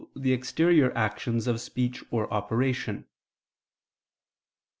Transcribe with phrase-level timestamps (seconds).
[0.15, 3.05] the exterior actions of speech or operation.